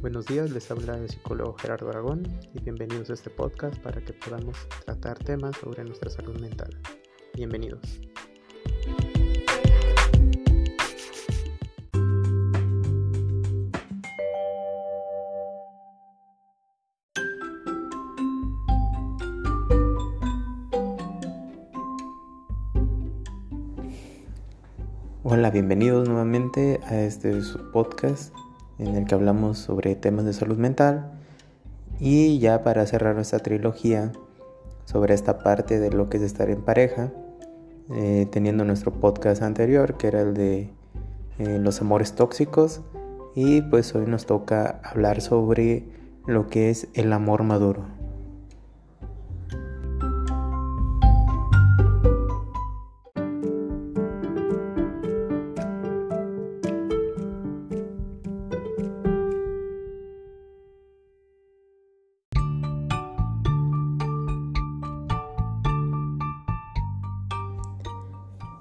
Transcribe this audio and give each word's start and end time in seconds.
Buenos 0.00 0.24
días, 0.24 0.50
les 0.50 0.70
habla 0.70 0.96
el 0.96 1.10
psicólogo 1.10 1.52
Gerardo 1.58 1.90
Aragón 1.90 2.22
y 2.54 2.60
bienvenidos 2.62 3.10
a 3.10 3.12
este 3.12 3.28
podcast 3.28 3.76
para 3.82 4.00
que 4.00 4.14
podamos 4.14 4.56
tratar 4.86 5.18
temas 5.18 5.54
sobre 5.58 5.84
nuestra 5.84 6.08
salud 6.08 6.40
mental. 6.40 6.70
Bienvenidos. 7.34 8.00
Hola, 25.24 25.50
bienvenidos 25.50 26.08
nuevamente 26.08 26.80
a 26.84 27.02
este 27.02 27.38
podcast 27.74 28.34
en 28.80 28.96
el 28.96 29.04
que 29.04 29.14
hablamos 29.14 29.58
sobre 29.58 29.94
temas 29.94 30.24
de 30.24 30.32
salud 30.32 30.56
mental. 30.56 31.12
Y 31.98 32.38
ya 32.38 32.62
para 32.64 32.86
cerrar 32.86 33.14
nuestra 33.14 33.38
trilogía 33.40 34.12
sobre 34.86 35.14
esta 35.14 35.38
parte 35.38 35.78
de 35.78 35.90
lo 35.90 36.08
que 36.08 36.16
es 36.16 36.22
estar 36.22 36.48
en 36.48 36.62
pareja, 36.62 37.12
eh, 37.90 38.26
teniendo 38.30 38.64
nuestro 38.64 38.92
podcast 38.92 39.42
anterior 39.42 39.96
que 39.96 40.06
era 40.06 40.22
el 40.22 40.34
de 40.34 40.70
eh, 41.38 41.58
los 41.58 41.80
amores 41.80 42.14
tóxicos. 42.14 42.80
Y 43.34 43.62
pues 43.62 43.94
hoy 43.94 44.06
nos 44.06 44.26
toca 44.26 44.80
hablar 44.82 45.20
sobre 45.20 45.84
lo 46.26 46.48
que 46.48 46.70
es 46.70 46.88
el 46.94 47.12
amor 47.12 47.42
maduro. 47.42 47.99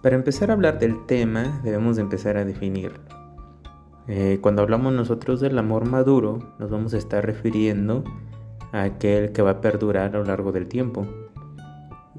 Para 0.02 0.16
empezar 0.16 0.50
a 0.50 0.54
hablar 0.54 0.80
del 0.80 1.06
tema 1.08 1.60
debemos 1.62 1.98
de 1.98 2.04
empezar 2.04 2.38
a 2.38 2.46
definirlo. 2.46 3.00
Eh, 4.08 4.40
cuando 4.42 4.62
hablamos 4.62 4.94
nosotros 4.94 5.42
del 5.42 5.58
amor 5.60 5.86
maduro 5.90 6.40
nos 6.58 6.70
vamos 6.70 6.94
a 6.94 6.98
estar 6.98 7.26
refiriendo 7.26 8.06
a 8.72 8.84
aquel 8.84 9.34
que 9.34 9.42
va 9.42 9.52
a 9.52 9.62
perdurar 9.62 10.16
a 10.16 10.20
lo 10.20 10.24
largo 10.24 10.54
del 10.54 10.68
tiempo. 10.68 11.06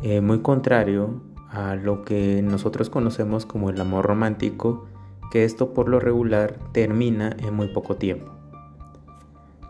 Eh, 0.03 0.21
muy 0.21 0.41
contrario 0.41 1.23
a 1.49 1.75
lo 1.75 2.05
que 2.05 2.43
nosotros 2.43 2.91
conocemos 2.91 3.47
como 3.47 3.71
el 3.71 3.81
amor 3.81 4.05
romántico, 4.05 4.87
que 5.31 5.45
esto 5.45 5.73
por 5.73 5.89
lo 5.89 6.01
regular 6.01 6.59
termina 6.73 7.35
en 7.39 7.55
muy 7.55 7.69
poco 7.69 7.97
tiempo. 7.97 8.31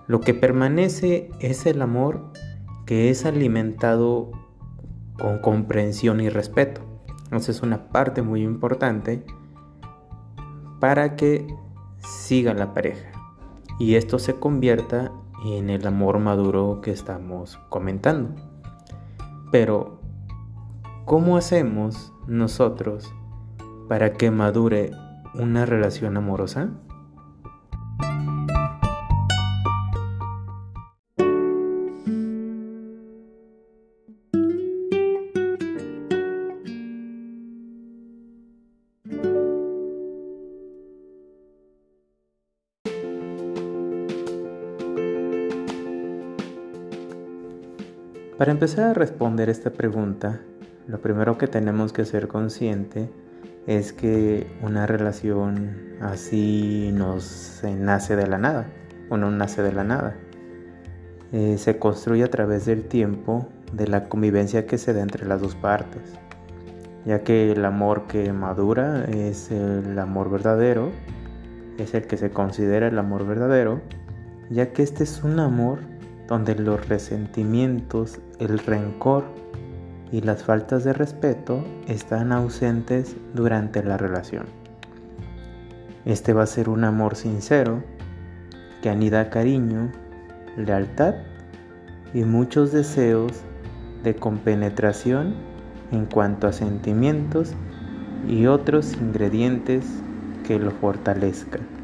Lo 0.08 0.20
que 0.20 0.34
permanece 0.34 1.30
es 1.38 1.64
el 1.64 1.80
amor 1.80 2.32
que 2.86 3.10
es 3.10 3.24
alimentado 3.24 4.32
con 5.16 5.38
comprensión 5.38 6.20
y 6.20 6.28
respeto. 6.28 6.89
Esa 7.32 7.52
es 7.52 7.62
una 7.62 7.88
parte 7.88 8.22
muy 8.22 8.42
importante 8.42 9.24
para 10.80 11.16
que 11.16 11.46
siga 11.98 12.54
la 12.54 12.74
pareja 12.74 13.10
y 13.78 13.94
esto 13.94 14.18
se 14.18 14.34
convierta 14.34 15.12
en 15.44 15.70
el 15.70 15.86
amor 15.86 16.18
maduro 16.18 16.80
que 16.82 16.90
estamos 16.90 17.58
comentando. 17.68 18.34
Pero, 19.50 20.00
¿cómo 21.06 21.36
hacemos 21.36 22.12
nosotros 22.26 23.12
para 23.88 24.12
que 24.12 24.30
madure 24.30 24.90
una 25.34 25.64
relación 25.66 26.16
amorosa? 26.16 26.70
Para 48.40 48.52
empezar 48.52 48.86
a 48.86 48.94
responder 48.94 49.50
esta 49.50 49.68
pregunta, 49.68 50.40
lo 50.86 50.98
primero 51.02 51.36
que 51.36 51.46
tenemos 51.46 51.92
que 51.92 52.06
ser 52.06 52.26
consciente 52.26 53.10
es 53.66 53.92
que 53.92 54.50
una 54.62 54.86
relación 54.86 55.98
así 56.00 56.90
nos 56.94 57.60
nace 57.62 58.16
de 58.16 58.26
la 58.26 58.38
nada, 58.38 58.66
o 59.10 59.18
no 59.18 59.30
nace 59.30 59.62
de 59.62 59.74
la 59.74 59.84
nada. 59.84 60.16
Eh, 61.32 61.58
se 61.58 61.78
construye 61.78 62.24
a 62.24 62.30
través 62.30 62.64
del 62.64 62.84
tiempo, 62.84 63.46
de 63.74 63.86
la 63.88 64.08
convivencia 64.08 64.66
que 64.66 64.78
se 64.78 64.94
da 64.94 65.02
entre 65.02 65.26
las 65.26 65.42
dos 65.42 65.54
partes, 65.54 66.00
ya 67.04 67.22
que 67.22 67.52
el 67.52 67.62
amor 67.62 68.06
que 68.06 68.32
madura 68.32 69.04
es 69.04 69.50
el 69.50 69.98
amor 69.98 70.30
verdadero, 70.30 70.92
es 71.76 71.92
el 71.92 72.06
que 72.06 72.16
se 72.16 72.30
considera 72.30 72.88
el 72.88 72.98
amor 72.98 73.26
verdadero, 73.26 73.82
ya 74.48 74.72
que 74.72 74.82
este 74.82 75.04
es 75.04 75.22
un 75.24 75.40
amor 75.40 75.80
donde 76.30 76.54
los 76.54 76.88
resentimientos, 76.88 78.20
el 78.38 78.60
rencor 78.60 79.24
y 80.12 80.20
las 80.20 80.44
faltas 80.44 80.84
de 80.84 80.92
respeto 80.92 81.64
están 81.88 82.30
ausentes 82.30 83.16
durante 83.34 83.82
la 83.82 83.96
relación. 83.96 84.46
Este 86.04 86.32
va 86.32 86.44
a 86.44 86.46
ser 86.46 86.68
un 86.68 86.84
amor 86.84 87.16
sincero 87.16 87.82
que 88.80 88.90
anida 88.90 89.28
cariño, 89.28 89.90
lealtad 90.56 91.16
y 92.14 92.22
muchos 92.22 92.70
deseos 92.70 93.32
de 94.04 94.14
compenetración 94.14 95.34
en 95.90 96.06
cuanto 96.06 96.46
a 96.46 96.52
sentimientos 96.52 97.54
y 98.28 98.46
otros 98.46 98.94
ingredientes 98.94 99.84
que 100.46 100.60
lo 100.60 100.70
fortalezcan. 100.70 101.79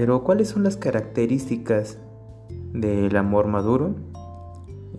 Pero 0.00 0.24
¿cuáles 0.24 0.48
son 0.48 0.62
las 0.62 0.78
características 0.78 1.98
del 2.72 3.14
amor 3.16 3.48
maduro? 3.48 3.96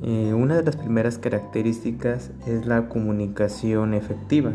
Eh, 0.04 0.36
una 0.36 0.56
de 0.56 0.62
las 0.62 0.76
primeras 0.76 1.18
características 1.18 2.30
es 2.46 2.68
la 2.68 2.88
comunicación 2.88 3.96
efectiva. 3.96 4.52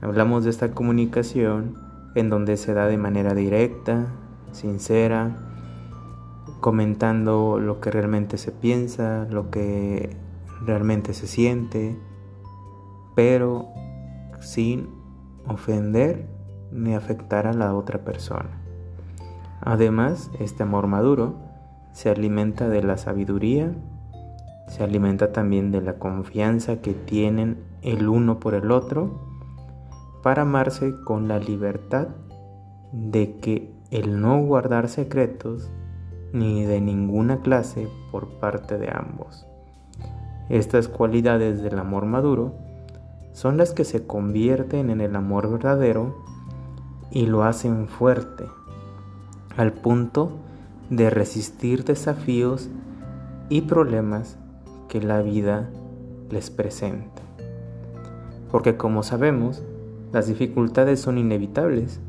Hablamos 0.00 0.44
de 0.44 0.50
esta 0.50 0.70
comunicación 0.70 1.76
en 2.14 2.30
donde 2.30 2.56
se 2.56 2.72
da 2.72 2.86
de 2.86 2.96
manera 2.96 3.34
directa, 3.34 4.06
sincera, 4.52 5.36
comentando 6.60 7.60
lo 7.60 7.80
que 7.80 7.90
realmente 7.90 8.38
se 8.38 8.50
piensa, 8.50 9.26
lo 9.28 9.50
que 9.50 10.16
realmente 10.64 11.12
se 11.12 11.26
siente, 11.26 11.98
pero 13.14 13.68
sin 14.40 14.88
ofender 15.46 16.30
ni 16.72 16.94
afectar 16.94 17.46
a 17.46 17.52
la 17.52 17.74
otra 17.74 18.06
persona. 18.06 18.63
Además, 19.64 20.30
este 20.38 20.62
amor 20.62 20.86
maduro 20.86 21.34
se 21.92 22.10
alimenta 22.10 22.68
de 22.68 22.82
la 22.82 22.98
sabiduría, 22.98 23.72
se 24.68 24.84
alimenta 24.84 25.32
también 25.32 25.70
de 25.70 25.80
la 25.80 25.94
confianza 25.98 26.80
que 26.80 26.92
tienen 26.92 27.64
el 27.82 28.08
uno 28.08 28.40
por 28.40 28.54
el 28.54 28.70
otro 28.70 29.20
para 30.22 30.42
amarse 30.42 30.94
con 31.04 31.28
la 31.28 31.38
libertad 31.38 32.08
de 32.92 33.36
que 33.36 33.72
el 33.90 34.20
no 34.20 34.40
guardar 34.42 34.88
secretos 34.88 35.70
ni 36.32 36.64
de 36.64 36.80
ninguna 36.80 37.40
clase 37.40 37.88
por 38.10 38.40
parte 38.40 38.76
de 38.76 38.90
ambos. 38.90 39.46
Estas 40.48 40.88
cualidades 40.88 41.62
del 41.62 41.78
amor 41.78 42.04
maduro 42.04 42.54
son 43.32 43.56
las 43.56 43.72
que 43.72 43.84
se 43.84 44.06
convierten 44.06 44.90
en 44.90 45.00
el 45.00 45.16
amor 45.16 45.50
verdadero 45.50 46.16
y 47.10 47.26
lo 47.26 47.44
hacen 47.44 47.88
fuerte, 47.88 48.44
al 49.56 49.72
punto 49.72 50.32
de 50.90 51.10
resistir 51.10 51.84
desafíos 51.84 52.68
y 53.48 53.62
problemas 53.62 54.38
que 54.88 55.00
la 55.00 55.22
vida 55.22 55.70
les 56.30 56.50
presenta. 56.50 57.22
Porque 58.50 58.76
como 58.76 59.02
sabemos, 59.02 59.62
las 60.12 60.26
dificultades 60.26 61.00
son 61.00 61.18
inevitables, 61.18 62.00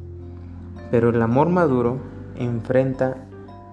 pero 0.91 1.09
el 1.09 1.21
amor 1.21 1.49
maduro 1.49 1.97
enfrenta 2.35 3.17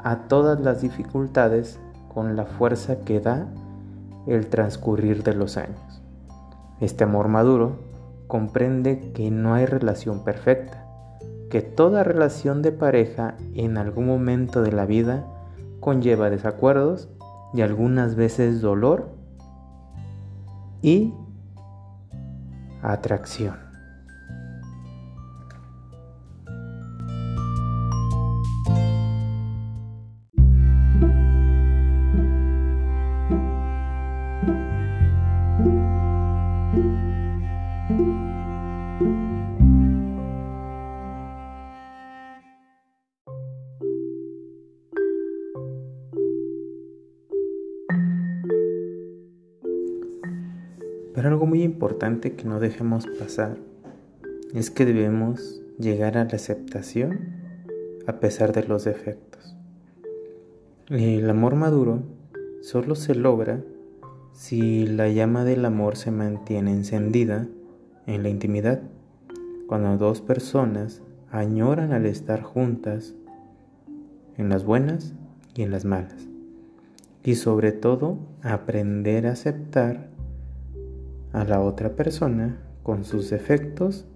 a 0.03 0.29
todas 0.29 0.61
las 0.61 0.81
dificultades 0.81 1.79
con 2.13 2.37
la 2.37 2.45
fuerza 2.45 3.01
que 3.05 3.21
da 3.21 3.47
el 4.27 4.49
transcurrir 4.49 5.23
de 5.23 5.35
los 5.35 5.57
años. 5.57 6.03
Este 6.81 7.05
amor 7.05 7.29
maduro 7.29 7.79
comprende 8.27 9.13
que 9.13 9.31
no 9.31 9.55
hay 9.55 9.67
relación 9.67 10.25
perfecta, 10.25 10.82
que 11.53 11.61
toda 11.61 12.03
relación 12.03 12.63
de 12.63 12.73
pareja 12.73 13.35
en 13.53 13.77
algún 13.77 14.07
momento 14.07 14.63
de 14.63 14.73
la 14.73 14.87
vida 14.87 15.27
conlleva 15.81 16.31
desacuerdos 16.31 17.11
y 17.53 17.61
algunas 17.61 18.15
veces 18.15 18.63
dolor 18.63 19.11
y 20.81 21.13
atracción. 22.81 23.72
Algo 51.43 51.57
muy 51.57 51.65
importante 51.65 52.35
que 52.35 52.45
no 52.45 52.61
dejemos 52.61 53.09
pasar 53.19 53.57
es 54.55 54.71
que 54.71 54.87
debemos 54.87 55.61
llegar 55.77 56.17
a 56.17 56.25
la 56.25 56.37
aceptación 56.37 57.19
a 58.07 58.21
pesar 58.21 58.53
de 58.53 58.63
los 58.63 58.85
defectos. 58.85 59.57
El 60.89 61.29
amor 61.29 61.57
maduro 61.57 62.05
solo 62.61 62.95
se 62.95 63.17
logra 63.17 63.61
si 64.33 64.87
la 64.87 65.09
llama 65.09 65.45
del 65.45 65.65
amor 65.65 65.97
se 65.97 66.13
mantiene 66.13 66.71
encendida 66.71 67.49
en 68.07 68.23
la 68.23 68.29
intimidad, 68.29 68.81
cuando 69.67 69.97
dos 69.97 70.21
personas 70.21 71.03
añoran 71.33 71.93
al 71.93 72.07
estar 72.07 72.43
juntas 72.43 73.17
en 74.37 74.49
las 74.49 74.65
buenas 74.65 75.13
y 75.57 75.63
en 75.63 75.73
las 75.73 75.85
malas, 75.85 76.29
y 77.25 77.35
sobre 77.35 77.73
todo 77.73 78.19
aprender 78.45 79.27
a 79.27 79.33
aceptar 79.33 80.12
a 81.33 81.45
la 81.45 81.61
otra 81.61 81.91
persona 81.97 82.59
con 82.83 83.05
sus 83.05 83.31
defectos 83.31 84.07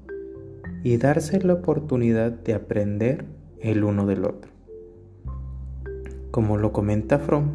y 0.82 0.96
darse 0.98 1.40
la 1.40 1.54
oportunidad 1.54 2.32
de 2.32 2.54
aprender 2.54 3.24
el 3.60 3.84
uno 3.84 4.06
del 4.06 4.24
otro. 4.24 4.50
Como 6.30 6.58
lo 6.58 6.72
comenta 6.72 7.18
Fromm, 7.18 7.50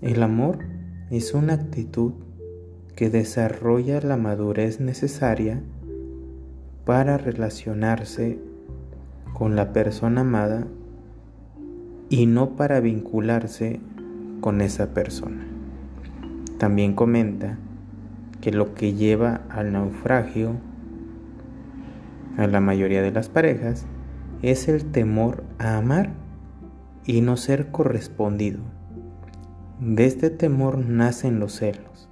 el 0.00 0.22
amor 0.22 0.58
es 1.10 1.34
una 1.34 1.54
actitud 1.54 2.12
que 2.94 3.10
desarrolla 3.10 4.00
la 4.00 4.16
madurez 4.16 4.80
necesaria 4.80 5.60
para 6.84 7.18
relacionarse 7.18 8.38
con 9.34 9.56
la 9.56 9.72
persona 9.72 10.20
amada 10.20 10.66
y 12.08 12.26
no 12.26 12.56
para 12.56 12.80
vincularse 12.80 13.80
con 14.40 14.60
esa 14.60 14.94
persona. 14.94 15.46
También 16.58 16.94
comenta 16.94 17.58
que 18.40 18.52
lo 18.52 18.74
que 18.74 18.94
lleva 18.94 19.42
al 19.48 19.72
naufragio 19.72 20.56
a 22.36 22.46
la 22.46 22.60
mayoría 22.60 23.02
de 23.02 23.10
las 23.10 23.28
parejas 23.28 23.86
es 24.42 24.68
el 24.68 24.86
temor 24.86 25.44
a 25.58 25.76
amar 25.76 26.12
y 27.04 27.20
no 27.20 27.36
ser 27.36 27.70
correspondido. 27.70 28.60
De 29.80 30.06
este 30.06 30.30
temor 30.30 30.78
nacen 30.78 31.38
los 31.38 31.54
celos, 31.54 32.08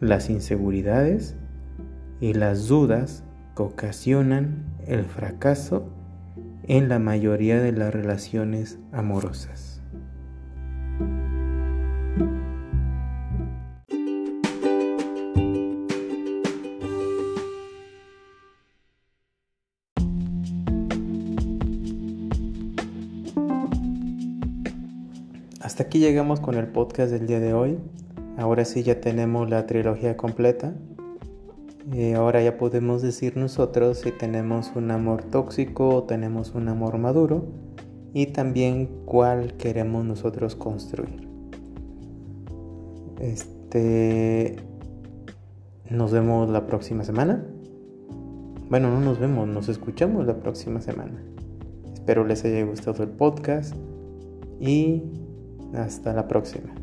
las 0.00 0.30
inseguridades 0.30 1.36
y 2.20 2.34
las 2.34 2.68
dudas 2.68 3.24
que 3.56 3.62
ocasionan 3.62 4.64
el 4.86 5.04
fracaso 5.04 5.90
en 6.64 6.88
la 6.88 6.98
mayoría 6.98 7.60
de 7.60 7.72
las 7.72 7.92
relaciones 7.92 8.78
amorosas. 8.92 9.71
Hasta 25.72 25.84
aquí 25.84 26.00
llegamos 26.00 26.38
con 26.38 26.56
el 26.56 26.66
podcast 26.66 27.10
del 27.10 27.26
día 27.26 27.40
de 27.40 27.54
hoy. 27.54 27.78
Ahora 28.36 28.66
sí 28.66 28.82
ya 28.82 29.00
tenemos 29.00 29.48
la 29.48 29.64
trilogía 29.64 30.18
completa. 30.18 30.74
Eh, 31.94 32.14
ahora 32.14 32.42
ya 32.42 32.58
podemos 32.58 33.00
decir 33.00 33.38
nosotros 33.38 34.00
si 34.00 34.10
tenemos 34.10 34.72
un 34.76 34.90
amor 34.90 35.22
tóxico 35.22 35.88
o 35.88 36.02
tenemos 36.02 36.54
un 36.54 36.68
amor 36.68 36.98
maduro 36.98 37.46
y 38.12 38.26
también 38.26 38.86
cuál 39.06 39.54
queremos 39.54 40.04
nosotros 40.04 40.56
construir. 40.56 41.26
Este 43.18 44.56
nos 45.88 46.12
vemos 46.12 46.50
la 46.50 46.66
próxima 46.66 47.02
semana. 47.02 47.46
Bueno, 48.68 48.90
no 48.90 49.00
nos 49.00 49.18
vemos, 49.18 49.48
nos 49.48 49.70
escuchamos 49.70 50.26
la 50.26 50.38
próxima 50.38 50.82
semana. 50.82 51.24
Espero 51.94 52.26
les 52.26 52.44
haya 52.44 52.62
gustado 52.62 53.02
el 53.02 53.08
podcast 53.08 53.74
y 54.60 55.21
hasta 55.74 56.12
la 56.12 56.26
próxima. 56.28 56.81